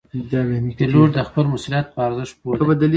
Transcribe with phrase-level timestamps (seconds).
[0.77, 2.87] پیلوټ د خپل مسؤلیت په ارزښت پوه دی.